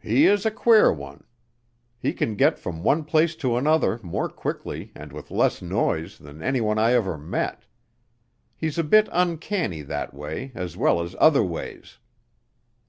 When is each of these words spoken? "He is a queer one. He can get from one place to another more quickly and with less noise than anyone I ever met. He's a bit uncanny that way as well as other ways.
"He 0.00 0.26
is 0.26 0.46
a 0.46 0.52
queer 0.52 0.92
one. 0.92 1.24
He 1.98 2.12
can 2.12 2.36
get 2.36 2.60
from 2.60 2.84
one 2.84 3.02
place 3.04 3.34
to 3.34 3.56
another 3.56 3.98
more 4.04 4.28
quickly 4.28 4.92
and 4.94 5.12
with 5.12 5.32
less 5.32 5.60
noise 5.60 6.16
than 6.16 6.40
anyone 6.44 6.78
I 6.78 6.92
ever 6.92 7.18
met. 7.18 7.64
He's 8.56 8.78
a 8.78 8.84
bit 8.84 9.08
uncanny 9.10 9.82
that 9.82 10.14
way 10.14 10.52
as 10.54 10.76
well 10.76 11.02
as 11.02 11.16
other 11.18 11.42
ways. 11.42 11.98